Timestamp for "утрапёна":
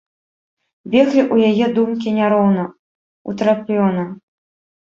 3.33-4.09